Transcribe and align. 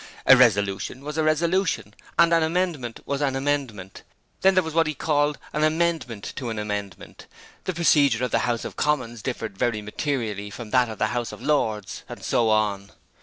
A 0.25 0.35
resolution 0.35 1.03
was 1.03 1.19
a 1.19 1.23
resolution, 1.23 1.93
and 2.17 2.33
an 2.33 2.41
amendment 2.41 3.01
was 3.05 3.21
an 3.21 3.35
amendment; 3.35 4.01
then 4.41 4.55
there 4.55 4.63
was 4.63 4.73
what 4.73 4.87
was 4.87 4.95
called 4.95 5.37
an 5.53 5.63
amendment 5.63 6.33
to 6.37 6.49
an 6.49 6.57
amendment; 6.57 7.27
the 7.65 7.73
procedure 7.75 8.25
of 8.25 8.31
the 8.31 8.39
House 8.49 8.65
of 8.65 8.75
Commons 8.75 9.21
differed 9.21 9.55
very 9.59 9.83
materially 9.83 10.49
from 10.49 10.71
that 10.71 10.89
of 10.89 10.97
the 10.97 11.09
House 11.13 11.31
of 11.31 11.39
Lords 11.43 12.01
and 12.09 12.23
so 12.23 12.49
on. 12.49 12.89